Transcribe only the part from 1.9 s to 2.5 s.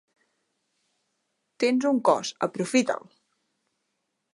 un cos: